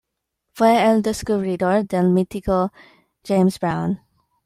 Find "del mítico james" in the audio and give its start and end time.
1.87-3.59